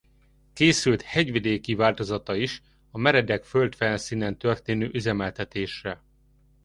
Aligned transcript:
Készült 0.53 1.01
hegyvidéki 1.01 1.75
változata 1.75 2.35
is 2.35 2.61
a 2.91 2.97
meredek 2.97 3.43
földfelszínen 3.43 4.37
történő 4.37 4.89
üzemeltetésre. 4.93 6.01